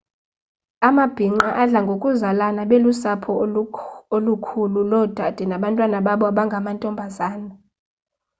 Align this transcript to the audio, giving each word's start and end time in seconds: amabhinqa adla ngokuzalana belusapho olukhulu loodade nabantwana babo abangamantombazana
amabhinqa 0.87 1.49
adla 1.63 1.79
ngokuzalana 1.85 2.61
belusapho 2.69 3.31
olukhulu 4.15 4.79
loodade 4.91 5.43
nabantwana 5.47 5.97
babo 6.05 6.23
abangamantombazana 6.31 7.53